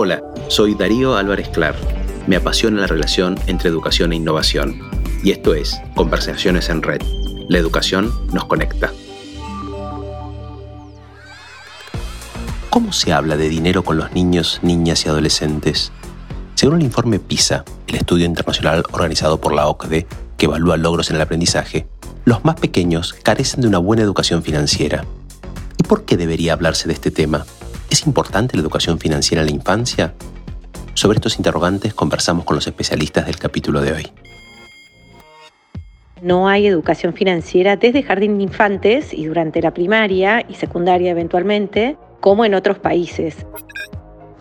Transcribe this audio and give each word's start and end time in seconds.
Hola, 0.00 0.22
soy 0.46 0.76
Darío 0.76 1.16
Álvarez 1.16 1.48
Clar. 1.48 1.74
Me 2.28 2.36
apasiona 2.36 2.82
la 2.82 2.86
relación 2.86 3.36
entre 3.48 3.68
educación 3.68 4.12
e 4.12 4.14
innovación. 4.14 4.80
Y 5.24 5.32
esto 5.32 5.54
es 5.54 5.76
Conversaciones 5.96 6.68
en 6.68 6.82
Red. 6.82 7.02
La 7.48 7.58
educación 7.58 8.12
nos 8.32 8.44
conecta. 8.44 8.92
¿Cómo 12.70 12.92
se 12.92 13.12
habla 13.12 13.36
de 13.36 13.48
dinero 13.48 13.82
con 13.82 13.96
los 13.96 14.12
niños, 14.12 14.60
niñas 14.62 15.04
y 15.04 15.08
adolescentes? 15.08 15.90
Según 16.54 16.76
el 16.76 16.84
informe 16.84 17.18
PISA, 17.18 17.64
el 17.88 17.96
estudio 17.96 18.24
internacional 18.24 18.84
organizado 18.92 19.40
por 19.40 19.52
la 19.52 19.66
OCDE, 19.66 20.06
que 20.36 20.46
evalúa 20.46 20.76
logros 20.76 21.10
en 21.10 21.16
el 21.16 21.22
aprendizaje, 21.22 21.88
los 22.24 22.44
más 22.44 22.54
pequeños 22.54 23.14
carecen 23.14 23.62
de 23.62 23.66
una 23.66 23.78
buena 23.78 24.04
educación 24.04 24.44
financiera. 24.44 25.04
¿Y 25.76 25.82
por 25.82 26.04
qué 26.04 26.16
debería 26.16 26.52
hablarse 26.52 26.86
de 26.86 26.94
este 26.94 27.10
tema? 27.10 27.46
¿Es 27.90 28.06
importante 28.06 28.56
la 28.56 28.62
educación 28.62 28.98
financiera 28.98 29.42
en 29.42 29.48
la 29.48 29.54
infancia? 29.54 30.14
Sobre 30.94 31.16
estos 31.16 31.38
interrogantes 31.38 31.94
conversamos 31.94 32.44
con 32.44 32.56
los 32.56 32.66
especialistas 32.66 33.26
del 33.26 33.38
capítulo 33.38 33.80
de 33.80 33.92
hoy. 33.92 34.12
No 36.20 36.48
hay 36.48 36.66
educación 36.66 37.14
financiera 37.14 37.76
desde 37.76 38.02
jardín 38.02 38.36
de 38.36 38.44
infantes 38.44 39.14
y 39.14 39.26
durante 39.26 39.62
la 39.62 39.72
primaria 39.72 40.44
y 40.48 40.54
secundaria 40.54 41.12
eventualmente, 41.12 41.96
como 42.20 42.44
en 42.44 42.54
otros 42.54 42.78
países. 42.78 43.46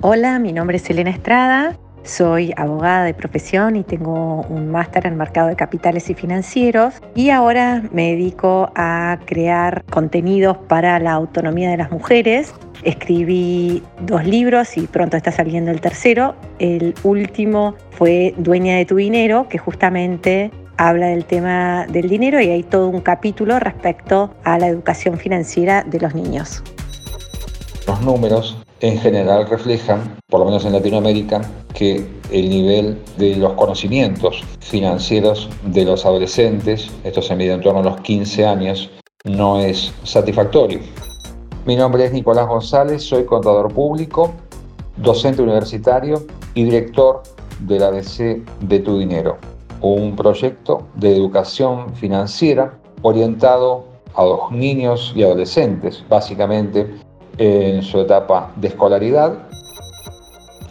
Hola, 0.01 0.39
mi 0.39 0.51
nombre 0.51 0.77
es 0.77 0.89
Elena 0.89 1.11
Estrada, 1.11 1.77
soy 2.07 2.53
abogada 2.57 3.03
de 3.03 3.13
profesión 3.13 3.75
y 3.75 3.83
tengo 3.83 4.41
un 4.43 4.71
máster 4.71 5.05
en 5.05 5.17
mercado 5.17 5.49
de 5.49 5.55
capitales 5.55 6.09
y 6.09 6.13
financieros 6.13 6.95
y 7.15 7.29
ahora 7.29 7.83
me 7.91 8.11
dedico 8.11 8.71
a 8.75 9.19
crear 9.25 9.83
contenidos 9.89 10.57
para 10.57 10.99
la 10.99 11.13
autonomía 11.13 11.69
de 11.69 11.77
las 11.77 11.91
mujeres 11.91 12.53
Escribí 12.83 13.83
dos 14.01 14.25
libros 14.25 14.77
y 14.77 14.87
pronto 14.87 15.17
está 15.17 15.31
saliendo 15.31 15.71
el 15.71 15.81
tercero. 15.81 16.35
El 16.59 16.93
último 17.03 17.75
fue 17.91 18.33
Dueña 18.37 18.75
de 18.77 18.85
tu 18.85 18.95
dinero, 18.95 19.47
que 19.49 19.57
justamente 19.57 20.51
habla 20.77 21.07
del 21.07 21.25
tema 21.25 21.87
del 21.87 22.07
dinero 22.07 22.39
y 22.39 22.49
hay 22.49 22.63
todo 22.63 22.87
un 22.87 23.01
capítulo 23.01 23.59
respecto 23.59 24.33
a 24.43 24.59
la 24.59 24.67
educación 24.67 25.17
financiera 25.17 25.83
de 25.83 25.99
los 25.99 26.13
niños. 26.13 26.63
Los 27.87 28.01
números 28.01 28.57
en 28.81 28.97
general 28.99 29.47
reflejan, 29.47 30.17
por 30.27 30.39
lo 30.39 30.45
menos 30.45 30.65
en 30.65 30.73
Latinoamérica, 30.73 31.41
que 31.73 32.07
el 32.31 32.49
nivel 32.49 33.01
de 33.17 33.35
los 33.35 33.53
conocimientos 33.53 34.43
financieros 34.59 35.49
de 35.63 35.85
los 35.85 36.05
adolescentes, 36.05 36.89
esto 37.03 37.21
se 37.21 37.35
mide 37.35 37.53
en 37.53 37.61
torno 37.61 37.79
a 37.79 37.83
los 37.83 38.01
15 38.01 38.45
años, 38.45 38.89
no 39.23 39.59
es 39.59 39.93
satisfactorio. 40.03 40.79
Mi 41.65 41.75
nombre 41.75 42.05
es 42.05 42.13
Nicolás 42.13 42.47
González, 42.47 43.03
soy 43.03 43.25
contador 43.25 43.73
público, 43.73 44.33
docente 44.97 45.41
universitario 45.41 46.25
y 46.53 46.63
director 46.63 47.23
del 47.61 47.83
ABC 47.83 48.43
de 48.61 48.79
Tu 48.79 48.99
Dinero, 48.99 49.37
un 49.81 50.15
proyecto 50.15 50.87
de 50.95 51.15
educación 51.15 51.93
financiera 51.95 52.79
orientado 53.01 53.85
a 54.15 54.23
los 54.23 54.51
niños 54.51 55.13
y 55.15 55.23
adolescentes, 55.23 56.03
básicamente 56.09 56.87
en 57.37 57.81
su 57.83 57.99
etapa 57.99 58.51
de 58.55 58.69
escolaridad. 58.69 59.33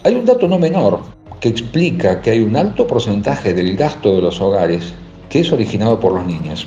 Hay 0.04 0.14
un 0.14 0.24
dato 0.24 0.48
no 0.48 0.58
menor 0.58 1.00
que 1.40 1.48
explica 1.48 2.20
que 2.20 2.30
hay 2.30 2.40
un 2.40 2.56
alto 2.56 2.86
porcentaje 2.86 3.52
del 3.54 3.76
gasto 3.76 4.14
de 4.14 4.22
los 4.22 4.40
hogares 4.40 4.94
que 5.28 5.40
es 5.40 5.52
originado 5.52 5.98
por 6.00 6.12
los 6.12 6.26
niños. 6.26 6.66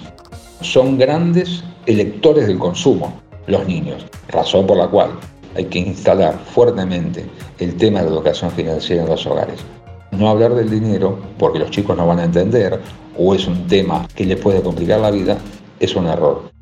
Son 0.61 0.97
grandes 0.97 1.63
electores 1.85 2.47
del 2.47 2.59
consumo 2.59 3.19
los 3.47 3.67
niños, 3.67 4.05
razón 4.27 4.67
por 4.67 4.77
la 4.77 4.87
cual 4.87 5.11
hay 5.55 5.65
que 5.65 5.79
instalar 5.79 6.37
fuertemente 6.37 7.25
el 7.57 7.75
tema 7.77 7.99
de 7.99 8.05
la 8.05 8.11
educación 8.11 8.51
financiera 8.51 9.03
en 9.03 9.09
los 9.09 9.25
hogares. 9.25 9.59
No 10.11 10.29
hablar 10.29 10.53
del 10.53 10.69
dinero 10.69 11.17
porque 11.37 11.59
los 11.59 11.71
chicos 11.71 11.97
no 11.97 12.05
van 12.07 12.19
a 12.19 12.25
entender 12.25 12.79
o 13.17 13.33
es 13.33 13.47
un 13.47 13.67
tema 13.67 14.07
que 14.15 14.25
les 14.25 14.39
puede 14.39 14.61
complicar 14.61 14.99
la 14.99 15.11
vida 15.11 15.37
es 15.79 15.95
un 15.95 16.07
error. 16.07 16.58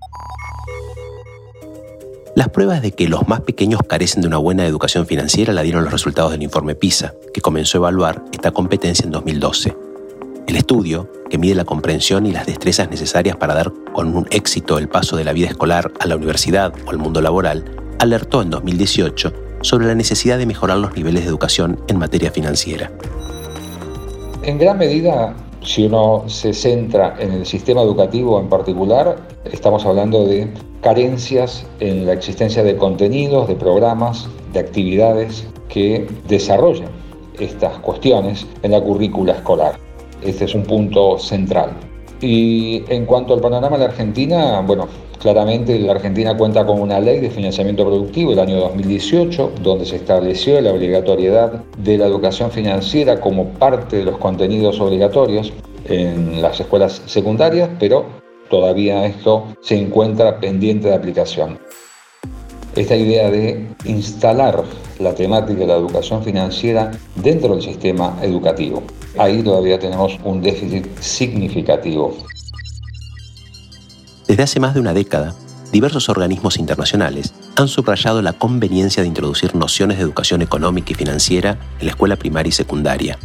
Las 2.37 2.49
pruebas 2.49 2.83
de 2.83 2.91
que 2.91 3.09
los 3.09 3.27
más 3.27 3.41
pequeños 3.41 3.81
carecen 3.89 4.21
de 4.21 4.27
una 4.27 4.37
buena 4.37 4.63
educación 4.67 5.07
financiera 5.07 5.53
la 5.53 5.63
dieron 5.63 5.83
los 5.83 5.91
resultados 5.91 6.31
del 6.31 6.43
informe 6.43 6.75
PISA, 6.75 7.15
que 7.33 7.41
comenzó 7.41 7.79
a 7.79 7.79
evaluar 7.79 8.23
esta 8.31 8.51
competencia 8.51 9.03
en 9.05 9.09
2012. 9.09 9.75
El 10.45 10.55
estudio, 10.55 11.11
que 11.31 11.39
mide 11.39 11.55
la 11.55 11.65
comprensión 11.65 12.27
y 12.27 12.31
las 12.31 12.45
destrezas 12.45 12.91
necesarias 12.91 13.37
para 13.37 13.55
dar 13.55 13.73
con 13.91 14.15
un 14.15 14.27
éxito 14.29 14.77
el 14.77 14.87
paso 14.87 15.17
de 15.17 15.23
la 15.23 15.33
vida 15.33 15.47
escolar 15.47 15.91
a 15.99 16.05
la 16.05 16.15
universidad 16.15 16.71
o 16.85 16.91
al 16.91 16.99
mundo 16.99 17.21
laboral, 17.21 17.65
alertó 17.97 18.43
en 18.43 18.51
2018 18.51 19.33
sobre 19.61 19.87
la 19.87 19.95
necesidad 19.95 20.37
de 20.37 20.45
mejorar 20.45 20.77
los 20.77 20.95
niveles 20.95 21.23
de 21.23 21.29
educación 21.29 21.79
en 21.87 21.97
materia 21.97 22.29
financiera. 22.29 22.91
En 24.43 24.59
gran 24.59 24.77
medida, 24.77 25.33
si 25.61 25.85
uno 25.85 26.23
se 26.27 26.53
centra 26.53 27.15
en 27.19 27.31
el 27.31 27.45
sistema 27.45 27.81
educativo 27.81 28.39
en 28.39 28.49
particular, 28.49 29.17
estamos 29.45 29.85
hablando 29.85 30.25
de 30.25 30.47
carencias 30.81 31.65
en 31.79 32.05
la 32.05 32.13
existencia 32.13 32.63
de 32.63 32.77
contenidos, 32.77 33.47
de 33.47 33.55
programas, 33.55 34.27
de 34.53 34.59
actividades 34.59 35.47
que 35.69 36.07
desarrollan 36.27 36.89
estas 37.39 37.77
cuestiones 37.79 38.45
en 38.63 38.71
la 38.71 38.81
currícula 38.81 39.33
escolar. 39.33 39.77
Este 40.21 40.45
es 40.45 40.55
un 40.55 40.63
punto 40.63 41.19
central. 41.19 41.71
Y 42.21 42.83
en 42.87 43.05
cuanto 43.05 43.33
al 43.33 43.41
panorama 43.41 43.77
de 43.77 43.83
la 43.83 43.89
Argentina, 43.91 44.61
bueno, 44.61 44.87
claramente 45.19 45.79
la 45.79 45.93
Argentina 45.93 46.37
cuenta 46.37 46.65
con 46.65 46.79
una 46.79 46.99
ley 46.99 47.19
de 47.19 47.29
financiamiento 47.29 47.85
productivo 47.85 48.31
del 48.31 48.39
año 48.39 48.57
2018, 48.57 49.53
donde 49.61 49.85
se 49.85 49.97
estableció 49.97 50.59
la 50.61 50.71
obligatoriedad 50.73 51.63
de 51.77 51.97
la 51.97 52.05
educación 52.05 52.51
financiera 52.51 53.19
como 53.19 53.49
parte 53.49 53.97
de 53.97 54.03
los 54.03 54.17
contenidos 54.17 54.79
obligatorios 54.79 55.53
en 55.85 56.41
las 56.41 56.59
escuelas 56.59 57.01
secundarias, 57.05 57.69
pero 57.79 58.05
todavía 58.49 59.05
esto 59.05 59.45
se 59.61 59.77
encuentra 59.77 60.39
pendiente 60.39 60.89
de 60.89 60.95
aplicación. 60.95 61.59
Esta 62.75 62.95
idea 62.95 63.31
de 63.31 63.67
instalar 63.85 64.63
la 64.99 65.15
temática 65.15 65.61
de 65.61 65.67
la 65.67 65.75
educación 65.75 66.23
financiera 66.23 66.91
dentro 67.15 67.53
del 67.53 67.63
sistema 67.63 68.17
educativo 68.21 68.83
ahí 69.17 69.41
todavía 69.43 69.79
tenemos 69.79 70.17
un 70.23 70.41
déficit 70.41 70.85
significativo. 70.99 72.15
Desde 74.27 74.43
hace 74.43 74.59
más 74.59 74.73
de 74.73 74.81
una 74.81 74.93
década, 74.93 75.35
diversos 75.71 76.09
organismos 76.09 76.57
internacionales 76.57 77.33
han 77.55 77.69
subrayado 77.69 78.21
la 78.21 78.33
conveniencia 78.33 79.01
de 79.01 79.07
introducir 79.07 79.55
nociones 79.55 79.97
de 79.97 80.03
educación 80.03 80.41
económica 80.41 80.91
y 80.91 80.95
financiera 80.95 81.57
en 81.79 81.85
la 81.85 81.91
escuela 81.91 82.17
primaria 82.17 82.49
y 82.49 82.51
secundaria. 82.51 83.17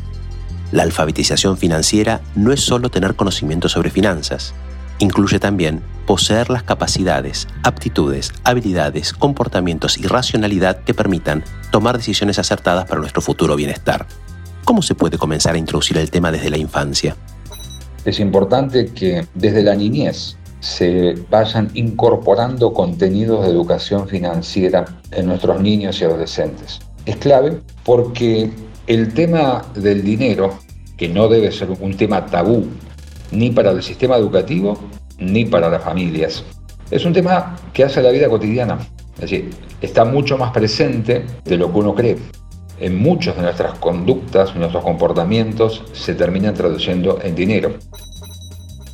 La 0.70 0.84
alfabetización 0.84 1.58
financiera 1.58 2.20
no 2.36 2.52
es 2.52 2.60
solo 2.60 2.88
tener 2.88 3.16
conocimiento 3.16 3.68
sobre 3.68 3.91
finanzas, 3.91 4.54
incluye 5.00 5.41
también 5.41 5.82
poseer 6.06 6.50
las 6.50 6.62
capacidades, 6.62 7.48
aptitudes, 7.64 8.32
habilidades, 8.44 9.12
comportamientos 9.12 9.98
y 9.98 10.02
racionalidad 10.06 10.84
que 10.84 10.94
permitan 10.94 11.42
tomar 11.72 11.96
decisiones 11.96 12.38
acertadas 12.38 12.86
para 12.86 13.00
nuestro 13.00 13.22
futuro 13.22 13.56
bienestar. 13.56 14.06
¿Cómo 14.64 14.82
se 14.82 14.94
puede 14.94 15.18
comenzar 15.18 15.56
a 15.56 15.58
introducir 15.58 15.98
el 15.98 16.12
tema 16.12 16.30
desde 16.30 16.48
la 16.48 16.58
infancia? 16.58 17.16
Es 18.04 18.20
importante 18.20 18.92
que 18.92 19.26
desde 19.34 19.64
la 19.64 19.74
niñez 19.74 20.36
se 20.62 21.16
vayan 21.28 21.70
incorporando 21.74 22.72
contenidos 22.72 23.44
de 23.44 23.50
educación 23.50 24.06
financiera 24.06 24.84
en 25.10 25.26
nuestros 25.26 25.60
niños 25.60 26.00
y 26.00 26.04
adolescentes. 26.04 26.78
Es 27.04 27.16
clave 27.16 27.60
porque 27.84 28.48
el 28.86 29.12
tema 29.12 29.62
del 29.74 30.04
dinero, 30.04 30.54
que 30.96 31.08
no 31.08 31.26
debe 31.26 31.50
ser 31.50 31.68
un 31.80 31.96
tema 31.96 32.26
tabú 32.26 32.64
ni 33.32 33.50
para 33.50 33.72
el 33.72 33.82
sistema 33.82 34.16
educativo 34.16 34.78
ni 35.18 35.44
para 35.44 35.68
las 35.68 35.82
familias, 35.82 36.44
es 36.92 37.04
un 37.04 37.12
tema 37.12 37.56
que 37.72 37.82
hace 37.82 38.00
la 38.00 38.10
vida 38.10 38.28
cotidiana. 38.28 38.78
Es 39.16 39.22
decir, 39.22 39.50
está 39.80 40.04
mucho 40.04 40.38
más 40.38 40.52
presente 40.52 41.26
de 41.44 41.56
lo 41.56 41.72
que 41.72 41.78
uno 41.78 41.94
cree 41.94 42.18
en 42.78 42.98
muchas 42.98 43.36
de 43.36 43.42
nuestras 43.42 43.78
conductas, 43.78 44.54
nuestros 44.56 44.82
comportamientos, 44.84 45.84
se 45.92 46.15
terminan 46.15 46.54
traduciendo 46.54 47.18
en 47.22 47.34
dinero. 47.34 47.74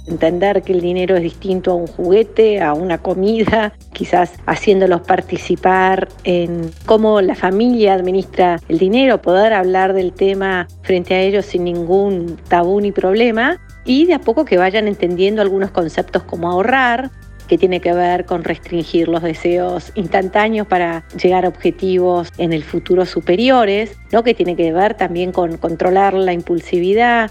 Entender 0.09 0.63
que 0.63 0.73
el 0.73 0.81
dinero 0.81 1.17
es 1.17 1.23
distinto 1.23 1.73
a 1.73 1.75
un 1.75 1.87
juguete, 1.87 2.63
a 2.63 2.73
una 2.73 2.99
comida, 2.99 3.75
quizás 3.93 4.33
haciéndolos 4.47 5.03
participar 5.03 6.09
en 6.25 6.71
cómo 6.87 7.21
la 7.21 7.35
familia 7.35 7.95
administra 7.95 8.59
el 8.69 8.79
dinero, 8.79 9.21
poder 9.21 9.53
hablar 9.53 9.93
del 9.93 10.13
tema 10.13 10.67
frente 10.83 11.15
a 11.15 11.21
ellos 11.21 11.45
sin 11.47 11.65
ningún 11.65 12.39
tabú 12.49 12.81
ni 12.81 12.93
problema 12.93 13.61
y 13.85 14.07
de 14.07 14.15
a 14.15 14.21
poco 14.21 14.45
que 14.45 14.57
vayan 14.57 14.89
entendiendo 14.89 15.43
algunos 15.43 15.71
conceptos 15.71 16.23
como 16.23 16.51
ahorrar, 16.51 17.11
que 17.49 17.59
tiene 17.59 17.81
que 17.81 17.93
ver 17.93 18.27
con 18.27 18.45
restringir 18.45 19.09
los 19.09 19.23
deseos 19.23 19.91
instantáneos 19.95 20.67
para 20.67 21.05
llegar 21.21 21.45
a 21.45 21.49
objetivos 21.49 22.29
en 22.39 22.53
el 22.53 22.63
futuro 22.63 23.07
superiores, 23.07 23.97
¿no? 24.13 24.23
que 24.23 24.35
tiene 24.35 24.55
que 24.55 24.73
ver 24.73 24.95
también 24.95 25.33
con 25.33 25.57
controlar 25.57 26.15
la 26.15 26.33
impulsividad. 26.33 27.31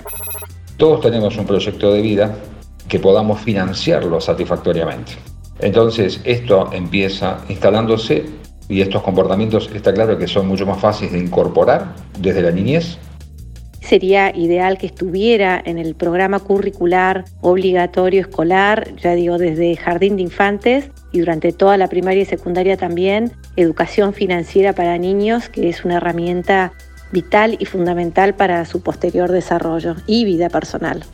Todos 0.78 1.02
tenemos 1.02 1.38
un 1.38 1.46
proyecto 1.46 1.94
de 1.94 2.02
vida 2.02 2.36
que 2.88 3.00
podamos 3.00 3.42
financiarlo 3.42 4.20
satisfactoriamente. 4.22 5.14
Entonces, 5.60 6.22
esto 6.24 6.70
empieza 6.72 7.40
instalándose 7.50 8.26
y 8.70 8.82
estos 8.82 9.02
comportamientos 9.02 9.70
está 9.74 9.94
claro 9.94 10.18
que 10.18 10.28
son 10.28 10.48
mucho 10.48 10.66
más 10.66 10.80
fáciles 10.80 11.14
de 11.14 11.20
incorporar 11.20 11.96
desde 12.20 12.42
la 12.42 12.52
niñez. 12.52 12.98
Sería 13.82 14.36
ideal 14.36 14.78
que 14.78 14.88
estuviera 14.88 15.62
en 15.64 15.78
el 15.78 15.96
programa 15.96 16.40
curricular 16.40 17.24
obligatorio 17.40 18.20
escolar, 18.20 18.94
ya 18.98 19.16
digo, 19.16 19.38
desde 19.38 19.78
jardín 19.78 20.18
de 20.18 20.24
infantes 20.24 20.92
y 21.14 21.20
durante 21.20 21.54
toda 21.54 21.78
la 21.78 21.88
primaria 21.88 22.24
y 22.24 22.26
secundaria 22.26 22.76
también, 22.76 23.32
educación 23.56 24.14
financiera 24.14 24.74
para 24.74 24.98
niños, 24.98 25.48
que 25.48 25.70
es 25.70 25.86
una 25.86 25.98
herramienta 25.98 26.74
vital 27.14 27.56
y 27.60 27.66
fundamental 27.66 28.36
para 28.36 28.66
su 28.66 28.82
posterior 28.82 29.32
desarrollo 29.32 29.96
y 30.06 30.26
vida 30.26 30.50
personal. 30.50 31.06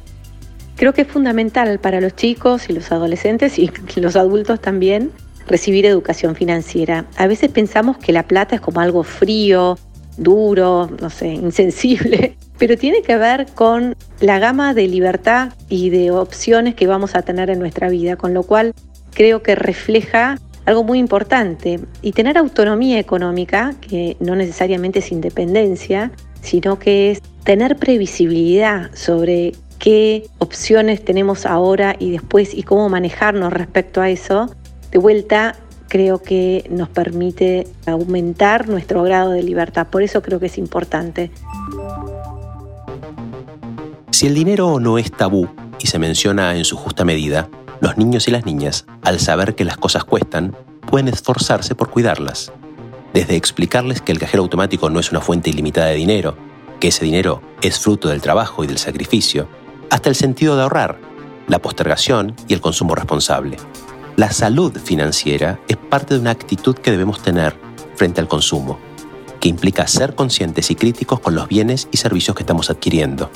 Creo 0.76 0.94
que 0.94 1.02
es 1.02 1.08
fundamental 1.08 1.80
para 1.80 2.02
los 2.02 2.16
chicos 2.16 2.70
y 2.70 2.74
los 2.74 2.92
adolescentes 2.92 3.60
y 3.60 3.72
los 3.96 4.16
adultos 4.16 4.60
también 4.60 5.12
recibir 5.48 5.86
educación 5.86 6.36
financiera. 6.36 7.06
A 7.18 7.28
veces 7.28 7.52
pensamos 7.52 7.98
que 7.98 8.14
la 8.14 8.24
plata 8.24 8.56
es 8.56 8.62
como 8.62 8.80
algo 8.80 9.04
frío, 9.04 9.78
duro, 10.18 10.90
no 11.02 11.10
sé, 11.10 11.28
insensible, 11.34 12.38
pero 12.58 12.78
tiene 12.78 13.02
que 13.02 13.18
ver 13.18 13.48
con 13.54 13.96
la 14.20 14.40
gama 14.40 14.74
de 14.74 14.88
libertad 14.88 15.54
y 15.70 15.90
de 15.90 16.12
opciones 16.12 16.76
que 16.76 16.88
vamos 16.88 17.16
a 17.16 17.22
tener 17.22 17.50
en 17.50 17.60
nuestra 17.60 17.90
vida, 17.90 18.16
con 18.16 18.34
lo 18.34 18.44
cual 18.44 18.74
creo 19.14 19.44
que 19.44 19.56
refleja 19.56 20.40
algo 20.66 20.84
muy 20.84 20.98
importante 20.98 21.80
y 22.02 22.14
tener 22.14 22.38
autonomía 22.38 23.00
económica, 23.00 23.74
que 23.82 24.16
no 24.20 24.36
necesariamente 24.36 25.00
es 25.00 25.12
independencia, 25.12 26.12
sino 26.42 26.80
que 26.80 27.12
es 27.12 27.22
tener 27.44 27.76
previsibilidad 27.76 28.90
sobre 28.94 29.54
qué 29.84 30.30
opciones 30.38 31.04
tenemos 31.04 31.46
ahora 31.46 31.98
y 32.00 32.12
después 32.12 32.54
y 32.54 32.64
cómo 32.64 32.88
manejarnos 32.88 33.52
respecto 33.52 34.00
a 34.00 34.10
eso, 34.10 34.50
de 34.92 34.98
vuelta 34.98 35.58
creo 35.90 36.22
que 36.22 36.66
nos 36.70 36.88
permite 36.88 37.68
aumentar 37.86 38.70
nuestro 38.70 39.04
grado 39.04 39.32
de 39.32 39.44
libertad. 39.44 39.88
Por 39.88 40.02
eso 40.02 40.22
creo 40.22 40.40
que 40.40 40.46
es 40.46 40.58
importante. 40.58 41.32
Si 44.12 44.26
el 44.26 44.34
dinero 44.34 44.80
no 44.80 44.98
es 44.98 45.12
tabú 45.12 45.50
y 45.82 45.88
se 45.88 46.00
menciona 46.00 46.56
en 46.56 46.64
su 46.64 46.78
justa 46.78 47.04
medida, 47.04 47.50
los 47.82 47.98
niños 47.98 48.30
y 48.30 48.32
las 48.32 48.46
niñas, 48.46 48.86
al 49.02 49.20
saber 49.20 49.54
que 49.54 49.66
las 49.66 49.76
cosas 49.76 50.06
cuestan, 50.06 50.56
pueden 50.90 51.10
esforzarse 51.10 51.76
por 51.76 51.90
cuidarlas. 51.90 52.54
Desde 53.14 53.36
explicarles 53.36 54.02
que 54.02 54.14
el 54.14 54.20
cajero 54.20 54.44
automático 54.44 54.90
no 54.90 55.02
es 55.02 55.12
una 55.12 55.20
fuente 55.20 55.50
ilimitada 55.50 55.88
de 55.88 55.96
dinero, 55.96 56.38
que 56.80 56.88
ese 56.88 57.04
dinero 57.04 57.42
es 57.62 57.82
fruto 57.82 58.08
del 58.08 58.22
trabajo 58.22 58.64
y 58.64 58.68
del 58.68 58.78
sacrificio, 58.78 59.50
hasta 59.94 60.10
el 60.10 60.16
sentido 60.16 60.56
de 60.56 60.64
ahorrar, 60.64 60.98
la 61.48 61.60
postergación 61.60 62.36
y 62.48 62.56
el 62.56 62.62
consumo 62.62 62.96
responsable. 62.96 63.58
La 64.16 64.32
salud 64.32 64.76
financiera 64.76 65.60
es 65.68 65.78
parte 65.78 66.16
de 66.16 66.20
una 66.20 66.32
actitud 66.32 66.76
que 66.76 66.90
debemos 66.90 67.22
tener 67.22 67.56
frente 67.96 68.20
al 68.20 68.28
consumo, 68.28 68.80
que 69.40 69.50
implica 69.50 69.86
ser 69.86 70.16
conscientes 70.16 70.72
y 70.72 70.76
críticos 70.76 71.20
con 71.20 71.36
los 71.36 71.48
bienes 71.48 71.90
y 71.92 71.98
servicios 71.98 72.36
que 72.36 72.42
estamos 72.42 72.72
adquiriendo. 72.72 73.30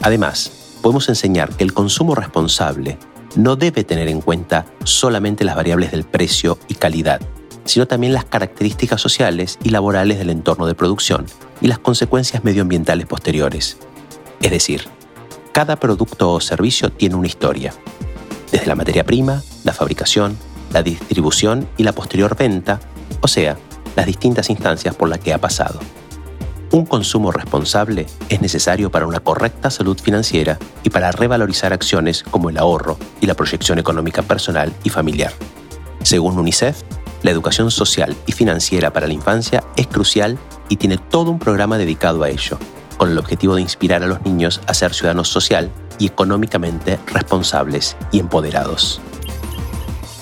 Además, 0.00 0.78
podemos 0.80 1.06
enseñar 1.10 1.54
que 1.54 1.64
el 1.64 1.74
consumo 1.74 2.14
responsable 2.14 2.96
no 3.36 3.54
debe 3.54 3.84
tener 3.84 4.08
en 4.08 4.22
cuenta 4.22 4.64
solamente 4.84 5.44
las 5.44 5.54
variables 5.54 5.90
del 5.90 6.04
precio 6.04 6.58
y 6.66 6.76
calidad, 6.76 7.20
sino 7.66 7.86
también 7.86 8.14
las 8.14 8.24
características 8.24 9.02
sociales 9.02 9.58
y 9.62 9.68
laborales 9.68 10.16
del 10.16 10.30
entorno 10.30 10.66
de 10.66 10.74
producción 10.74 11.26
y 11.60 11.66
las 11.66 11.78
consecuencias 11.78 12.42
medioambientales 12.42 13.04
posteriores. 13.04 13.76
Es 14.40 14.50
decir, 14.50 14.88
cada 15.54 15.76
producto 15.76 16.32
o 16.32 16.40
servicio 16.40 16.90
tiene 16.90 17.14
una 17.14 17.28
historia, 17.28 17.72
desde 18.50 18.66
la 18.66 18.74
materia 18.74 19.04
prima, 19.04 19.40
la 19.62 19.72
fabricación, 19.72 20.36
la 20.72 20.82
distribución 20.82 21.68
y 21.76 21.84
la 21.84 21.92
posterior 21.92 22.36
venta, 22.36 22.80
o 23.20 23.28
sea, 23.28 23.56
las 23.94 24.04
distintas 24.04 24.50
instancias 24.50 24.96
por 24.96 25.08
las 25.08 25.20
que 25.20 25.32
ha 25.32 25.38
pasado. 25.38 25.78
Un 26.72 26.86
consumo 26.86 27.30
responsable 27.30 28.06
es 28.28 28.40
necesario 28.40 28.90
para 28.90 29.06
una 29.06 29.20
correcta 29.20 29.70
salud 29.70 29.96
financiera 29.96 30.58
y 30.82 30.90
para 30.90 31.12
revalorizar 31.12 31.72
acciones 31.72 32.24
como 32.24 32.50
el 32.50 32.58
ahorro 32.58 32.98
y 33.20 33.26
la 33.26 33.34
proyección 33.34 33.78
económica 33.78 34.22
personal 34.22 34.74
y 34.82 34.90
familiar. 34.90 35.32
Según 36.02 36.36
UNICEF, 36.36 36.82
la 37.22 37.30
educación 37.30 37.70
social 37.70 38.16
y 38.26 38.32
financiera 38.32 38.92
para 38.92 39.06
la 39.06 39.12
infancia 39.12 39.62
es 39.76 39.86
crucial 39.86 40.36
y 40.68 40.78
tiene 40.78 40.98
todo 40.98 41.30
un 41.30 41.38
programa 41.38 41.78
dedicado 41.78 42.24
a 42.24 42.28
ello, 42.28 42.58
con 43.04 43.12
el 43.12 43.18
objetivo 43.18 43.56
de 43.56 43.60
inspirar 43.60 44.02
a 44.02 44.06
los 44.06 44.22
niños 44.22 44.62
a 44.66 44.72
ser 44.72 44.94
ciudadanos 44.94 45.28
social 45.28 45.70
y 45.98 46.06
económicamente 46.06 46.98
responsables 47.12 47.98
y 48.12 48.18
empoderados. 48.18 48.98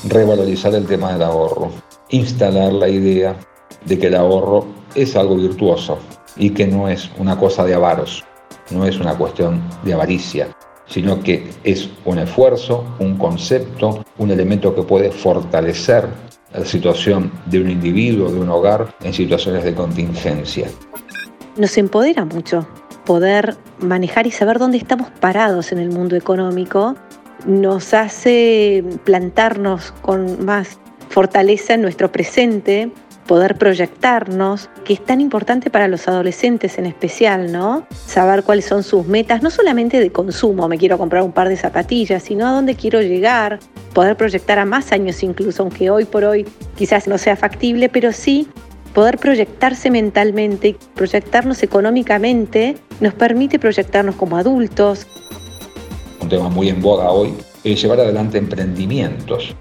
Revalorizar 0.09 0.75
el 0.75 0.85
tema 0.87 1.13
del 1.13 1.23
ahorro, 1.23 1.71
instalar 2.09 2.73
la 2.73 2.89
idea 2.89 3.37
de 3.85 3.99
que 4.01 4.09
el 4.09 4.17
ahorro 4.17 4.67
es 4.97 5.15
algo 5.15 5.37
virtuoso 5.37 6.01
y 6.35 6.51
que 6.51 6.67
no 6.67 6.89
es 6.89 7.09
una 7.19 7.39
cosa 7.39 7.65
de 7.65 7.75
avaros, 7.75 8.25
no 8.73 8.85
es 8.85 8.99
una 8.99 9.17
cuestión 9.17 9.63
de 9.85 9.95
avaricia, 9.95 10.49
sino 10.89 11.23
que 11.23 11.53
es 11.63 11.89
un 12.05 12.19
esfuerzo, 12.19 12.85
un 12.99 13.17
concepto, 13.17 14.05
un 14.19 14.33
elemento 14.33 14.75
que 14.75 14.83
puede 14.83 15.13
fortalecer 15.13 16.09
la 16.53 16.65
situación 16.65 17.31
de 17.47 17.61
un 17.61 17.71
individuo, 17.71 18.29
de 18.29 18.41
un 18.41 18.49
hogar 18.49 18.93
en 19.05 19.15
situaciones 19.15 19.63
de 19.63 19.73
contingencia 19.73 20.67
nos 21.57 21.77
empodera 21.79 22.25
mucho 22.25 22.67
poder 23.05 23.57
manejar 23.79 24.27
y 24.27 24.31
saber 24.31 24.59
dónde 24.59 24.79
estamos 24.79 25.11
parados 25.21 25.73
en 25.73 25.79
el 25.79 25.91
mundo 25.91 26.17
económico, 26.17 26.95
nos 27.47 27.95
hace 27.95 28.85
plantarnos 29.05 29.93
con 30.03 30.45
más 30.45 30.79
fortaleza 31.09 31.75
en 31.75 31.83
nuestro 31.83 32.13
presente, 32.13 32.91
poder 33.27 33.57
proyectarnos, 33.57 34.69
que 34.85 34.95
es 34.95 35.05
tan 35.05 35.21
importante 35.21 35.71
para 35.71 35.89
los 35.89 36.09
adolescentes 36.09 36.79
en 36.79 36.87
especial, 36.87 37.53
¿no? 37.53 37.87
Saber 38.07 38.43
cuáles 38.45 38.65
son 38.65 38.83
sus 38.83 39.07
metas, 39.07 39.43
no 39.43 39.51
solamente 39.51 40.01
de 40.01 40.11
consumo, 40.11 40.69
me 40.69 40.79
quiero 40.79 40.99
comprar 40.99 41.23
un 41.23 41.33
par 41.33 41.49
de 41.49 41.57
zapatillas, 41.57 42.23
sino 42.23 42.47
a 42.47 42.53
dónde 42.53 42.75
quiero 42.75 43.01
llegar, 43.01 43.59
poder 43.93 44.17
proyectar 44.17 44.59
a 44.59 44.65
más 44.65 44.93
años 44.93 45.23
incluso, 45.23 45.63
aunque 45.63 45.91
hoy 45.91 46.05
por 46.05 46.25
hoy 46.25 46.47
quizás 46.77 47.07
no 47.07 47.19
sea 47.19 47.37
factible, 47.37 47.89
pero 47.89 48.13
sí 48.13 48.49
poder 48.93 49.19
proyectarse 49.19 49.91
mentalmente 49.91 50.77
proyectarnos 50.95 51.63
económicamente 51.63 52.77
nos 53.01 53.15
permite 53.15 53.59
proyectarnos 53.59 54.15
como 54.17 54.37
adultos. 54.37 55.07
Un 56.21 56.29
tema 56.29 56.49
muy 56.49 56.69
en 56.69 56.81
boga 56.81 57.11
hoy 57.11 57.35
es 57.65 57.81
llevar 57.83 58.01
adelante 58.01 58.39
emprendimientos. 58.39 59.55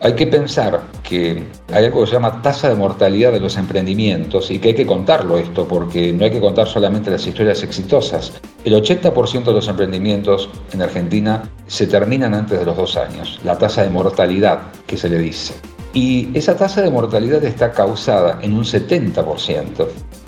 Hay 0.00 0.14
que 0.14 0.26
pensar 0.26 0.82
que 1.02 1.42
hay 1.72 1.86
algo 1.86 2.02
que 2.02 2.08
se 2.08 2.12
llama 2.12 2.42
tasa 2.42 2.68
de 2.68 2.74
mortalidad 2.74 3.32
de 3.32 3.40
los 3.40 3.56
emprendimientos 3.56 4.50
y 4.50 4.58
que 4.58 4.68
hay 4.68 4.74
que 4.74 4.86
contarlo 4.86 5.38
esto 5.38 5.66
porque 5.66 6.12
no 6.12 6.24
hay 6.24 6.30
que 6.30 6.40
contar 6.40 6.68
solamente 6.68 7.10
las 7.10 7.26
historias 7.26 7.62
exitosas. 7.62 8.34
El 8.64 8.74
80% 8.74 9.44
de 9.44 9.52
los 9.52 9.68
emprendimientos 9.68 10.50
en 10.72 10.82
Argentina 10.82 11.50
se 11.66 11.86
terminan 11.86 12.34
antes 12.34 12.58
de 12.58 12.66
los 12.66 12.76
dos 12.76 12.96
años, 12.96 13.40
la 13.42 13.56
tasa 13.56 13.82
de 13.82 13.90
mortalidad 13.90 14.60
que 14.86 14.98
se 14.98 15.08
le 15.08 15.18
dice. 15.18 15.54
Y 15.92 16.28
esa 16.36 16.56
tasa 16.56 16.82
de 16.82 16.90
mortalidad 16.90 17.42
está 17.44 17.72
causada 17.72 18.38
en 18.42 18.52
un 18.52 18.64
70%. 18.64 19.86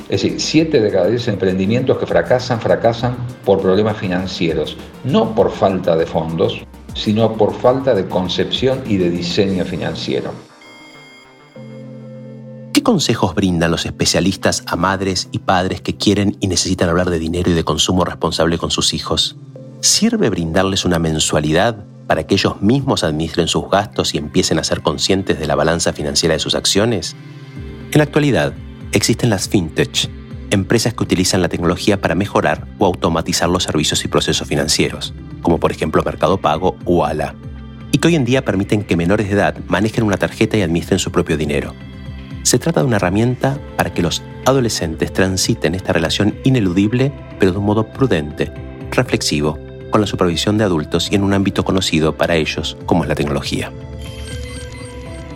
Es 0.09 0.23
decir, 0.23 0.41
7 0.41 0.81
de 0.81 0.91
cada 0.91 1.07
10 1.09 1.29
emprendimientos 1.29 1.99
que 1.99 2.07
fracasan, 2.07 2.61
fracasan 2.61 3.17
por 3.45 3.61
problemas 3.61 3.99
financieros, 3.99 4.77
no 5.05 5.35
por 5.35 5.50
falta 5.50 5.97
de 5.97 6.07
fondos, 6.07 6.62
sino 6.95 7.35
por 7.35 7.53
falta 7.53 7.95
de 7.95 8.09
concepción 8.09 8.83
y 8.87 8.97
de 8.97 9.11
diseño 9.11 9.65
financiero. 9.65 10.33
¿Qué 12.73 12.83
consejos 12.83 13.35
brindan 13.35 13.71
los 13.71 13.85
especialistas 13.85 14.62
a 14.67 14.77
madres 14.77 15.29
y 15.31 15.41
padres 15.41 15.83
que 15.83 15.97
quieren 15.97 16.37
y 16.41 16.47
necesitan 16.47 16.88
hablar 16.88 17.11
de 17.11 17.19
dinero 17.19 17.50
y 17.50 17.55
de 17.55 17.65
consumo 17.65 18.05
responsable 18.05 18.57
con 18.57 18.71
sus 18.71 18.95
hijos? 18.95 19.37
¿Sirve 19.81 20.31
brindarles 20.31 20.85
una 20.85 20.99
mensualidad 20.99 21.85
para 22.09 22.27
que 22.27 22.35
ellos 22.35 22.61
mismos 22.62 23.05
administren 23.05 23.47
sus 23.47 23.71
gastos 23.71 24.15
y 24.15 24.19
empiecen 24.19 24.59
a 24.59 24.65
ser 24.65 24.81
conscientes 24.81 25.38
de 25.38 25.47
la 25.47 25.55
balanza 25.55 25.93
financiera 25.93 26.35
de 26.35 26.41
sus 26.41 26.55
acciones? 26.55 27.15
En 27.93 27.99
la 27.99 28.05
actualidad, 28.05 28.55
existen 28.93 29.31
las 29.31 29.49
fintech, 29.49 30.09
empresas 30.50 30.95
que 30.95 31.03
utilizan 31.05 31.43
la 31.43 31.50
tecnología 31.50 32.00
para 32.00 32.15
mejorar 32.15 32.67
o 32.79 32.87
automatizar 32.87 33.50
los 33.50 33.65
servicios 33.65 34.05
y 34.05 34.09
procesos 34.09 34.49
financieros, 34.49 35.12
como 35.43 35.61
por 35.61 35.71
ejemplo 35.71 36.03
Mercado 36.03 36.38
Pago 36.38 36.77
o 36.87 37.05
ALA, 37.05 37.35
y 37.93 37.99
que 37.99 38.09
hoy 38.09 38.17
en 38.17 38.25
día 38.25 38.43
permiten 38.43 38.85
que 38.85 38.97
menores 38.97 39.29
de 39.29 39.35
edad 39.35 39.57
manejen 39.69 40.05
una 40.05 40.17
tarjeta 40.17 40.57
y 40.57 40.62
administren 40.62 40.99
su 40.99 41.12
propio 41.12 41.37
dinero. 41.37 41.75
Se 42.43 42.59
trata 42.59 42.81
de 42.81 42.87
una 42.87 42.97
herramienta 42.97 43.59
para 43.77 43.93
que 43.93 44.00
los 44.00 44.23
adolescentes 44.47 45.12
transiten 45.12 45.75
esta 45.75 45.93
relación 45.93 46.37
ineludible, 46.45 47.12
pero 47.38 47.53
de 47.53 47.59
un 47.59 47.67
modo 47.67 47.87
prudente, 47.87 48.50
reflexivo 48.93 49.67
con 49.99 50.02
la 50.02 50.07
supervisión 50.07 50.59
de 50.59 50.62
adultos 50.62 51.11
y 51.11 51.17
en 51.17 51.25
un 51.25 51.35
ámbito 51.35 51.64
conocido 51.64 52.17
para 52.17 52.37
ellos 52.37 52.76
como 52.87 53.02
es 53.02 53.09
la 53.09 53.17
tecnología. 53.17 53.73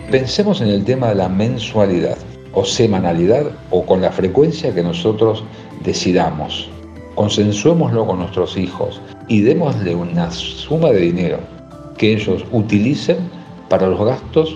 Pensemos 0.09 0.61
en 0.61 0.69
el 0.69 0.85
tema 0.85 1.09
de 1.09 1.15
la 1.15 1.27
mensualidad 1.27 2.17
o 2.53 2.63
semanalidad 2.63 3.47
o 3.71 3.85
con 3.85 3.99
la 3.99 4.09
frecuencia 4.09 4.73
que 4.73 4.81
nosotros 4.81 5.43
decidamos. 5.83 6.69
Consensuémoslo 7.15 8.07
con 8.07 8.19
nuestros 8.19 8.55
hijos 8.55 9.01
y 9.27 9.41
démosle 9.41 9.95
una 9.95 10.31
suma 10.31 10.91
de 10.91 11.01
dinero 11.01 11.39
que 11.97 12.13
ellos 12.13 12.45
utilicen 12.53 13.17
para 13.67 13.87
los 13.87 13.99
gastos 13.99 14.55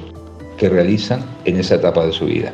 que 0.57 0.69
realizan 0.69 1.21
en 1.43 1.57
esa 1.57 1.75
etapa 1.75 2.05
de 2.05 2.13
su 2.13 2.27
vida. 2.27 2.53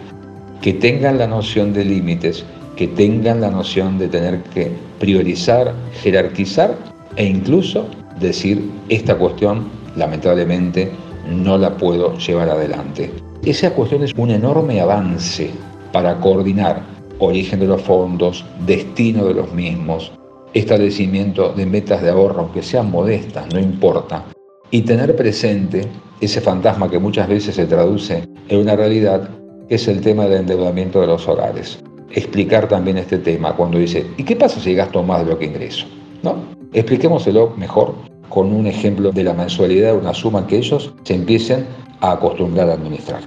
que 0.64 0.74
tengan 0.74 1.18
la 1.18 1.28
noción 1.28 1.74
de 1.74 1.84
límites, 1.84 2.46
que 2.78 2.88
tengan 2.88 3.42
la 3.42 3.52
noción 3.52 4.00
de 4.00 4.08
tener 4.08 4.42
que 4.54 4.72
priorizar, 4.98 5.74
jerarquizar 6.02 6.93
e 7.16 7.26
incluso 7.26 7.88
decir 8.20 8.70
esta 8.90 9.16
cuestión 9.18 9.70
lamentablemente 9.96 10.92
no 11.30 11.58
la 11.58 11.78
puedo 11.78 12.18
llevar 12.18 12.50
adelante. 12.50 13.12
Esa 13.46 13.74
cuestión 13.74 14.04
es 14.04 14.14
un 14.16 14.32
enorme 14.32 14.80
avance 14.82 15.50
para 15.92 16.20
coordinar 16.20 16.82
origen 17.20 17.60
de 17.60 17.68
los 17.68 17.82
fondos, 17.82 18.46
destino 18.66 19.26
de 19.26 19.34
los 19.34 19.54
mismos, 19.54 20.12
establecimiento 20.54 21.54
de 21.54 21.66
metas 21.66 22.02
de 22.02 22.10
ahorro, 22.10 22.42
aunque 22.42 22.64
sean 22.64 22.92
modestas, 22.92 23.52
no 23.54 23.60
importa, 23.60 24.26
y 24.72 24.82
tener 24.82 25.16
presente 25.16 25.88
ese 26.20 26.42
fantasma 26.42 26.90
que 26.90 27.00
muchas 27.00 27.28
veces 27.28 27.56
se 27.56 27.66
traduce 27.66 28.24
en 28.50 28.60
una 28.60 28.76
realidad, 28.76 29.30
que 29.68 29.76
es 29.76 29.88
el 29.88 30.02
tema 30.02 30.26
del 30.26 30.42
endeudamiento 30.42 31.02
de 31.02 31.08
los 31.08 31.28
hogares. 31.28 31.80
Explicar 32.12 32.68
también 32.68 32.98
este 32.98 33.18
tema 33.18 33.56
cuando 33.56 33.78
dice, 33.78 34.06
¿y 34.18 34.24
qué 34.24 34.36
pasa 34.36 34.60
si 34.60 34.74
gasto 34.74 35.04
más 35.04 35.26
de 35.26 35.32
lo 35.32 35.40
que 35.40 35.46
ingreso? 35.46 35.88
¿No? 36.22 36.63
Expliquémoselo 36.74 37.54
mejor 37.56 37.96
con 38.30 38.52
un 38.52 38.66
ejemplo 38.66 39.12
de 39.12 39.24
la 39.24 39.34
mensualidad, 39.34 39.96
una 39.96 40.14
suma 40.14 40.48
que 40.48 40.58
ellos 40.58 40.94
se 41.04 41.14
empiecen 41.14 41.66
a 42.02 42.14
acostumbrar 42.14 42.70
a 42.70 42.74
administrar. 42.74 43.22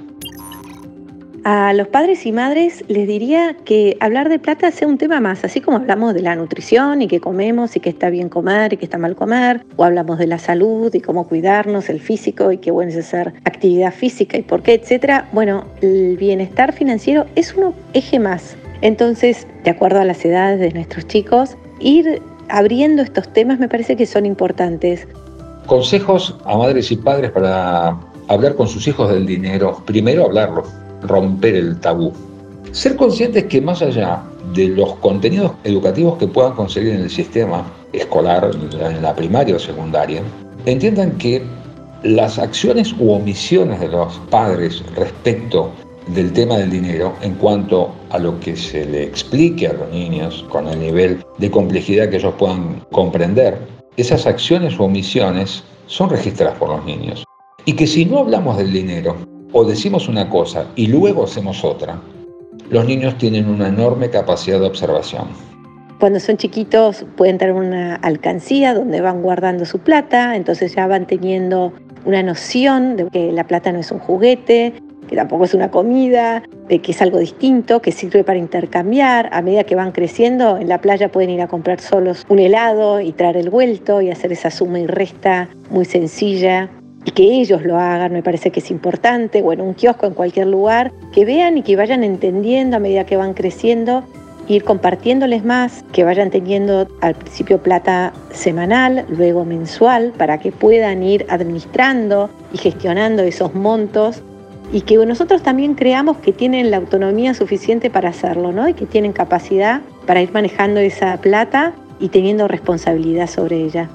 A 1.49 1.73
los 1.75 1.87
padres 1.87 2.27
y 2.27 2.33
madres 2.33 2.83
les 2.89 3.07
diría 3.07 3.55
que 3.65 3.97
hablar 4.01 4.29
de 4.29 4.41
plata 4.41 4.73
sea 4.73 4.89
un 4.89 4.99
tema 4.99 5.21
más, 5.21 5.45
así 5.45 5.61
como 5.61 5.77
hablamos 5.77 6.13
de 6.13 6.23
la 6.23 6.35
nutrición 6.35 7.03
y 7.03 7.07
que 7.07 7.21
comemos 7.21 7.77
y 7.77 7.79
que 7.79 7.89
está 7.89 8.11
bien 8.11 8.29
comer 8.29 8.73
y 8.73 8.79
que 8.79 8.85
está 8.85 8.99
mal 8.99 9.15
comer, 9.15 9.65
o 9.77 9.85
hablamos 9.85 10.19
de 10.19 10.27
la 10.27 10.39
salud 10.39 10.93
y 10.93 11.01
cómo 11.01 11.29
cuidarnos, 11.29 11.89
el 11.89 12.01
físico 12.01 12.51
y 12.51 12.59
qué 12.59 12.73
bueno 12.73 12.91
es 12.91 12.97
hacer 12.97 13.33
actividad 13.45 13.95
física 13.95 14.37
y 14.37 14.43
por 14.43 14.65
qué, 14.65 14.75
etcétera. 14.75 15.29
Bueno, 15.33 15.67
el 15.83 16.17
bienestar 16.17 16.73
financiero 16.73 17.27
es 17.37 17.55
un 17.55 17.75
eje 17.93 18.19
más. 18.19 18.57
Entonces, 18.81 19.47
de 19.63 19.71
acuerdo 19.71 20.01
a 20.01 20.05
las 20.05 20.25
edades 20.25 20.59
de 20.59 20.73
nuestros 20.73 21.07
chicos, 21.07 21.57
ir 21.79 22.21
abriendo 22.49 23.03
estos 23.03 23.33
temas 23.33 23.59
me 23.59 23.69
parece 23.69 23.97
que 23.97 24.07
son 24.07 24.27
importantes. 24.27 25.07
Consejos 25.67 26.37
a 26.45 26.57
madres 26.57 26.91
y 26.93 26.97
padres 26.97 27.31
para 27.31 27.99
hablar 28.29 28.55
con 28.55 28.69
sus 28.69 28.87
hijos 28.87 29.11
del 29.11 29.27
dinero. 29.27 29.83
Primero 29.85 30.25
hablarlo, 30.25 30.65
romper 31.03 31.57
el 31.57 31.79
tabú. 31.81 32.13
Ser 32.73 32.97
conscientes 32.97 33.45
que 33.45 33.61
más 33.61 33.83
allá 33.83 34.23
de 34.55 34.69
los 34.69 34.95
contenidos 34.97 35.53
educativos 35.65 36.19
que 36.19 36.29
puedan 36.29 36.53
conseguir 36.53 36.95
en 36.95 37.03
el 37.03 37.11
sistema 37.11 37.65
escolar, 37.93 38.51
en 38.55 39.03
la 39.03 39.15
primaria 39.15 39.57
o 39.57 39.59
secundaria, 39.59 40.23
entiendan 40.67 41.13
que 41.19 41.43
las 42.03 42.39
acciones 42.39 42.93
u 42.99 43.13
omisiones 43.13 43.81
de 43.81 43.89
los 43.89 44.19
padres 44.31 44.85
respecto 44.95 45.73
del 46.07 46.33
tema 46.33 46.57
del 46.57 46.71
dinero 46.71 47.15
en 47.23 47.35
cuanto 47.35 47.93
a 48.11 48.19
lo 48.19 48.39
que 48.41 48.57
se 48.57 48.85
le 48.85 49.05
explique 49.05 49.67
a 49.67 49.73
los 49.73 49.91
niños 49.91 50.45
con 50.51 50.69
el 50.69 50.79
nivel 50.79 51.25
de 51.39 51.51
complejidad 51.51 52.09
que 52.09 52.17
ellos 52.17 52.35
puedan 52.39 52.81
comprender. 52.93 53.59
Esas 53.97 54.27
acciones 54.27 54.79
o 54.79 54.85
omisiones 54.85 55.65
son 55.87 56.11
registradas 56.11 56.59
por 56.59 56.69
los 56.69 56.85
niños. 56.85 57.25
Y 57.65 57.73
que 57.73 57.87
si 57.87 58.05
no 58.05 58.19
hablamos 58.19 58.57
del 58.57 58.73
dinero 58.73 59.17
o 59.53 59.65
decimos 59.65 60.09
una 60.09 60.29
cosa 60.29 60.67
y 60.77 60.87
luego 60.87 61.25
hacemos 61.25 61.65
otra, 61.65 62.01
los 62.71 62.87
niños 62.87 63.17
tienen 63.19 63.49
una 63.49 63.69
enorme 63.69 64.11
capacidad 64.11 64.61
de 64.61 64.67
observación. 64.67 65.29
Cuando 65.99 66.21
son 66.21 66.37
chiquitos 66.37 67.07
pueden 67.17 67.39
tener 67.39 67.55
una 67.55 67.97
alcancía 67.97 68.75
donde 68.75 69.01
van 69.01 69.23
guardando 69.23 69.65
su 69.65 69.79
plata, 69.79 70.37
entonces 70.37 70.75
ya 70.75 70.87
van 70.87 71.07
teniendo 71.07 71.73
una 72.05 72.23
noción 72.23 72.97
de 72.97 73.09
que 73.09 73.33
la 73.33 73.47
plata 73.47 73.73
no 73.73 73.81
es 73.81 73.91
un 73.91 73.99
juguete, 73.99 74.75
que 75.07 75.17
tampoco 75.17 75.45
es 75.45 75.55
una 75.55 75.71
comida, 75.71 76.43
de 76.69 76.81
que 76.81 76.93
es 76.93 77.03
algo 77.03 77.19
distinto, 77.19 77.81
que 77.81 77.93
sirve 77.93 78.25
para 78.25 78.39
intercambiar. 78.39 79.29
A 79.33 79.43
medida 79.43 79.65
que 79.65 79.75
van 79.75 79.93
creciendo, 79.93 80.57
en 80.59 80.69
la 80.69 80.81
playa 80.81 81.11
pueden 81.11 81.31
ir 81.31 81.41
a 81.43 81.49
comprar 81.49 81.81
solos 81.81 82.25
un 82.29 82.39
helado 82.39 83.01
y 83.01 83.13
traer 83.13 83.37
el 83.37 83.51
vuelto 83.51 84.03
y 84.03 84.11
hacer 84.11 84.33
esa 84.33 84.51
suma 84.51 84.79
y 84.81 84.87
resta 84.87 85.49
muy 85.71 85.85
sencilla. 85.85 86.69
Y 87.05 87.13
que 87.13 87.23
ellos 87.23 87.63
lo 87.63 87.79
hagan, 87.79 88.13
me 88.13 88.23
parece 88.23 88.51
que 88.51 88.59
es 88.59 88.71
importante, 88.71 89.41
o 89.41 89.53
en 89.53 89.61
un 89.61 89.75
kiosco, 89.75 90.07
en 90.07 90.15
cualquier 90.15 90.49
lugar, 90.49 90.93
que 91.13 91.25
vean 91.25 91.57
y 91.57 91.63
que 91.63 91.77
vayan 91.77 92.03
entendiendo 92.03 92.77
a 92.77 92.81
medida 92.81 93.07
que 93.07 93.17
van 93.17 93.33
creciendo 93.33 94.03
ir 94.49 94.65
compartiéndoles 94.65 95.45
más, 95.45 95.85
que 95.93 96.05
vayan 96.05 96.31
teniendo 96.31 96.89
al 97.01 97.15
principio 97.15 97.59
plata 97.59 98.13
semanal, 98.33 99.05
luego 99.09 99.45
mensual, 99.45 100.13
para 100.17 100.39
que 100.39 100.53
puedan 100.53 101.03
ir 101.03 101.27
administrando 101.29 102.31
y 102.53 102.59
gestionando 102.59 103.23
esos 103.23 103.55
montos 103.55 104.23
y 104.73 104.83
que 104.83 104.97
nosotros 104.97 105.43
también 105.43 105.75
creamos 105.75 106.19
que 106.19 106.33
tienen 106.33 106.71
la 106.71 106.79
autonomía 106.79 107.35
suficiente 107.35 107.91
para 107.91 108.11
hacerlo, 108.11 108.53
¿no? 108.53 108.69
Y 108.69 108.75
que 108.75 108.87
tienen 108.87 109.13
capacidad 109.13 109.83
para 110.07 110.23
ir 110.23 110.33
manejando 110.33 110.81
esa 110.81 111.17
plata 111.19 111.75
y 112.01 112.09
teniendo 112.09 112.49
responsabilidad 112.49 113.29
sobre 113.29 113.63
ella. 113.63 113.89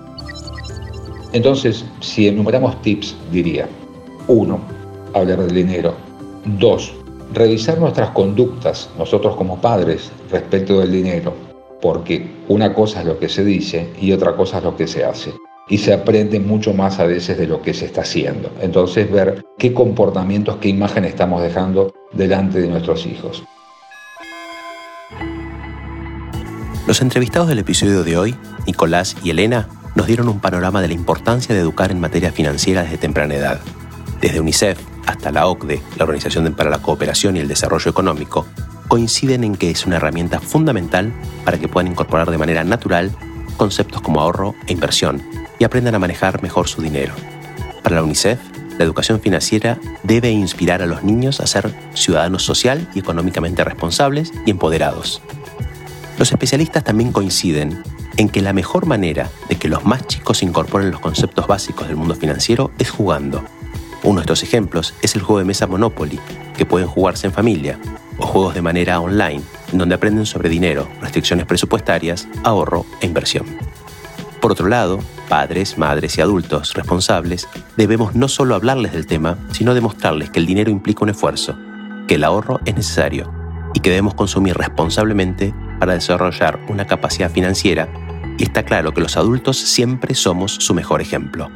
Entonces, 1.34 1.86
si 2.00 2.28
enumeramos 2.28 2.82
tips, 2.82 3.16
diría, 3.32 3.68
uno, 4.28 4.60
hablar 5.14 5.40
del 5.40 5.56
dinero. 5.56 5.94
Dos, 6.46 6.94
revisar 7.34 7.78
nuestras 7.80 8.10
conductas, 8.12 8.90
nosotros 8.98 9.36
como 9.36 9.60
padres, 9.60 10.12
respecto 10.30 10.80
del 10.80 10.92
dinero, 10.92 11.34
porque 11.82 12.28
una 12.48 12.74
cosa 12.74 13.02
es 13.02 13.06
lo 13.06 13.20
que 13.20 13.30
se 13.30 13.44
dice 13.44 13.90
y 14.00 14.12
otra 14.12 14.36
cosa 14.36 14.58
es 14.58 14.64
lo 14.64 14.76
que 14.76 14.88
se 14.88 15.06
hace 15.06 15.32
y 15.68 15.78
se 15.78 15.94
aprende 15.94 16.40
mucho 16.40 16.74
más 16.74 17.00
a 17.00 17.06
veces 17.06 17.38
de 17.38 17.48
lo 17.48 17.62
que 17.62 17.74
se 17.74 17.86
está 17.86 18.02
haciendo. 18.02 18.52
Entonces 18.62 19.10
ver 19.12 19.46
qué 19.58 19.74
comportamientos, 19.74 20.58
qué 20.58 20.70
imagen 20.70 21.06
estamos 21.06 21.42
dejando 21.42 21.94
delante 22.14 22.62
de 22.62 22.68
nuestros 22.68 23.06
hijos. 23.06 23.44
Los 26.88 27.02
entrevistados 27.02 27.48
del 27.48 27.60
episodio 27.60 28.04
de 28.04 28.18
hoy, 28.18 28.36
Nicolás 28.66 29.16
y 29.24 29.30
Elena, 29.30 29.70
nos 29.96 30.08
dieron 30.08 30.30
un 30.30 30.40
panorama 30.40 30.82
de 30.82 30.88
la 30.88 30.94
importancia 30.94 31.54
de 31.54 31.62
educar 31.62 31.92
en 31.92 32.00
materia 32.00 32.32
financiera 32.32 32.84
desde 32.84 32.98
temprana 32.98 33.36
edad. 33.36 33.60
Desde 34.20 34.40
UNICEF 34.40 34.80
hasta 35.06 35.32
la 35.32 35.48
OCDE, 35.48 35.82
la 35.98 36.04
Organización 36.04 36.54
para 36.54 36.70
la 36.70 36.82
Cooperación 36.82 37.38
y 37.38 37.40
el 37.40 37.48
Desarrollo 37.48 37.90
Económico, 37.90 38.46
coinciden 38.88 39.44
en 39.44 39.56
que 39.56 39.72
es 39.72 39.86
una 39.86 39.98
herramienta 39.98 40.40
fundamental 40.40 41.14
para 41.46 41.58
que 41.58 41.68
puedan 41.68 41.92
incorporar 41.92 42.30
de 42.30 42.38
manera 42.38 42.64
natural 42.64 43.12
conceptos 43.62 44.02
como 44.02 44.20
ahorro 44.20 44.56
e 44.66 44.74
inversión 44.74 45.22
y 45.60 45.66
aprendan 45.66 45.94
a 45.94 46.00
manejar 46.00 46.42
mejor 46.42 46.68
su 46.68 46.82
dinero. 46.82 47.14
Para 47.84 47.98
la 47.98 48.04
UNICEF, 48.04 48.40
la 48.80 48.84
educación 48.84 49.20
financiera 49.20 49.78
debe 50.02 50.32
inspirar 50.32 50.82
a 50.82 50.88
los 50.88 51.04
niños 51.04 51.40
a 51.40 51.46
ser 51.46 51.72
ciudadanos 51.94 52.44
social 52.44 52.90
y 52.96 53.00
económicamente 53.02 53.64
responsables 53.64 54.34
y 54.48 54.50
empoderados. 54.50 55.22
Los 56.18 56.32
especialistas 56.32 56.84
también 56.84 57.12
coinciden 57.12 57.84
en 58.18 58.30
que 58.30 58.42
la 58.42 58.52
mejor 58.52 58.88
manera 58.88 59.30
de 59.48 59.58
que 59.58 59.70
los 59.70 59.86
más 59.86 60.08
chicos 60.08 60.42
incorporen 60.42 60.90
los 60.90 61.00
conceptos 61.00 61.46
básicos 61.46 61.88
del 61.88 61.98
mundo 61.98 62.16
financiero 62.16 62.72
es 62.80 62.90
jugando. 62.90 63.44
Uno 64.02 64.22
de 64.22 64.24
estos 64.24 64.42
ejemplos 64.42 64.96
es 65.04 65.14
el 65.14 65.22
juego 65.22 65.38
de 65.38 65.46
mesa 65.46 65.68
Monopoly, 65.68 66.20
que 66.58 66.66
pueden 66.66 66.88
jugarse 66.88 67.28
en 67.28 67.34
familia, 67.34 67.78
o 68.18 68.26
juegos 68.26 68.56
de 68.56 68.64
manera 68.64 69.00
online, 69.00 69.44
donde 69.72 69.96
aprenden 69.96 70.26
sobre 70.26 70.50
dinero, 70.50 70.88
restricciones 71.02 71.46
presupuestarias, 71.46 72.28
ahorro 72.44 72.86
e 73.02 73.06
inversión. 73.06 73.46
Por 74.42 74.52
otro 74.52 74.68
lado, 74.68 75.00
padres, 75.30 75.78
madres 75.78 76.18
y 76.18 76.22
adultos 76.22 76.74
responsables 76.74 77.48
debemos 77.78 78.16
no 78.16 78.28
solo 78.28 78.56
hablarles 78.56 78.92
del 78.92 79.06
tema, 79.06 79.38
sino 79.52 79.74
demostrarles 79.74 80.30
que 80.32 80.40
el 80.40 80.46
dinero 80.46 80.72
implica 80.72 81.04
un 81.04 81.10
esfuerzo, 81.10 81.56
que 82.08 82.16
el 82.16 82.24
ahorro 82.24 82.60
es 82.66 82.76
necesario 82.76 83.32
y 83.74 83.80
que 83.80 83.92
debemos 83.92 84.16
consumir 84.16 84.58
responsablemente 84.58 85.54
para 85.80 85.94
desarrollar 85.94 86.60
una 86.70 86.88
capacidad 86.88 87.32
financiera 87.32 87.88
y 88.38 88.44
está 88.44 88.64
claro 88.64 88.94
que 88.94 89.02
los 89.02 89.18
adultos 89.18 89.58
siempre 89.58 90.16
somos 90.16 90.54
su 90.54 90.74
mejor 90.74 91.02
ejemplo. 91.02 91.50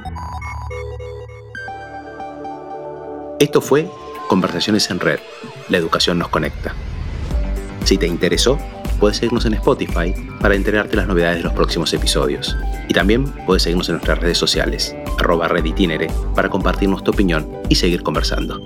Esto 3.40 3.62
fue 3.62 3.90
Conversaciones 4.28 4.90
en 4.90 5.00
Red. 5.00 5.20
La 5.70 5.78
educación 5.78 6.18
nos 6.18 6.30
conecta. 6.30 6.74
Si 7.86 8.00
te 8.00 8.08
interesó, 8.08 8.58
puedes 9.00 9.18
seguirnos 9.18 9.46
en 9.46 9.54
Spotify 9.54 10.12
para 10.42 10.56
enterarte 10.56 10.92
de 10.92 10.98
las 10.98 11.08
novedades 11.08 11.38
de 11.38 11.44
los 11.44 11.54
próximos 11.54 11.94
episodios. 11.94 12.58
Y 12.90 12.94
también 12.96 13.26
puedes 13.46 13.62
seguirnos 13.62 13.88
en 13.90 13.96
nuestras 13.96 14.18
redes 14.18 14.40
sociales, 14.40 14.96
arroba 15.20 15.48
reditinere, 15.48 16.08
para 16.34 16.50
compartirnos 16.50 17.04
tu 17.04 17.12
opinión 17.12 17.48
y 17.70 17.76
seguir 17.76 18.02
conversando. 18.02 18.60